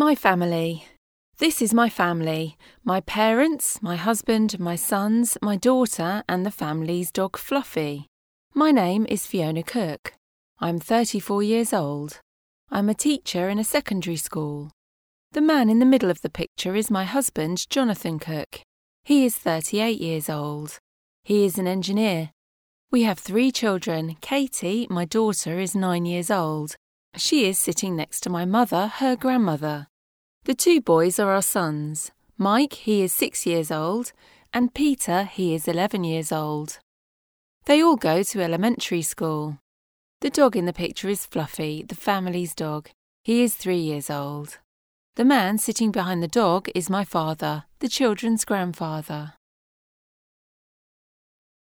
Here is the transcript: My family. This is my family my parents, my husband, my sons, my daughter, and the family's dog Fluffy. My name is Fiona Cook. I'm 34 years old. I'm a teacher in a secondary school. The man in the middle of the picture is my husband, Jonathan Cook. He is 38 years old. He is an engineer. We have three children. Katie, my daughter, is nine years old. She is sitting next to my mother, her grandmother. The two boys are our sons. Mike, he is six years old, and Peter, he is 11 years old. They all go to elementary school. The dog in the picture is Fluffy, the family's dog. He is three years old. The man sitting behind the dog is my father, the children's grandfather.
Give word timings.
My 0.00 0.14
family. 0.14 0.86
This 1.36 1.60
is 1.60 1.74
my 1.74 1.90
family 1.90 2.56
my 2.82 3.00
parents, 3.02 3.82
my 3.82 3.96
husband, 3.96 4.58
my 4.58 4.74
sons, 4.74 5.36
my 5.42 5.56
daughter, 5.56 6.24
and 6.26 6.46
the 6.46 6.50
family's 6.50 7.12
dog 7.12 7.36
Fluffy. 7.36 8.06
My 8.54 8.70
name 8.70 9.04
is 9.10 9.26
Fiona 9.26 9.62
Cook. 9.62 10.14
I'm 10.58 10.78
34 10.80 11.42
years 11.42 11.74
old. 11.74 12.20
I'm 12.70 12.88
a 12.88 12.94
teacher 12.94 13.50
in 13.50 13.58
a 13.58 13.72
secondary 13.76 14.16
school. 14.16 14.70
The 15.32 15.42
man 15.42 15.68
in 15.68 15.80
the 15.80 15.92
middle 15.92 16.10
of 16.10 16.22
the 16.22 16.30
picture 16.30 16.74
is 16.74 16.90
my 16.90 17.04
husband, 17.04 17.68
Jonathan 17.68 18.18
Cook. 18.18 18.62
He 19.04 19.26
is 19.26 19.36
38 19.36 20.00
years 20.00 20.30
old. 20.30 20.78
He 21.24 21.44
is 21.44 21.58
an 21.58 21.66
engineer. 21.66 22.30
We 22.90 23.02
have 23.02 23.18
three 23.18 23.52
children. 23.52 24.16
Katie, 24.22 24.86
my 24.88 25.04
daughter, 25.04 25.60
is 25.60 25.74
nine 25.74 26.06
years 26.06 26.30
old. 26.30 26.76
She 27.16 27.46
is 27.46 27.58
sitting 27.58 27.96
next 27.96 28.20
to 28.22 28.30
my 28.30 28.46
mother, 28.46 28.86
her 28.86 29.14
grandmother. 29.14 29.88
The 30.50 30.56
two 30.56 30.80
boys 30.80 31.20
are 31.20 31.30
our 31.30 31.42
sons. 31.42 32.10
Mike, 32.36 32.72
he 32.72 33.02
is 33.02 33.12
six 33.12 33.46
years 33.46 33.70
old, 33.70 34.10
and 34.52 34.74
Peter, 34.74 35.22
he 35.22 35.54
is 35.54 35.68
11 35.68 36.02
years 36.02 36.32
old. 36.32 36.80
They 37.66 37.80
all 37.80 37.94
go 37.94 38.24
to 38.24 38.42
elementary 38.42 39.02
school. 39.02 39.58
The 40.22 40.28
dog 40.28 40.56
in 40.56 40.66
the 40.66 40.72
picture 40.72 41.08
is 41.08 41.24
Fluffy, 41.24 41.84
the 41.84 41.94
family's 41.94 42.52
dog. 42.52 42.90
He 43.22 43.44
is 43.44 43.54
three 43.54 43.78
years 43.78 44.10
old. 44.10 44.58
The 45.14 45.24
man 45.24 45.56
sitting 45.56 45.92
behind 45.92 46.20
the 46.20 46.26
dog 46.26 46.68
is 46.74 46.90
my 46.90 47.04
father, 47.04 47.66
the 47.78 47.88
children's 47.88 48.44
grandfather. 48.44 49.34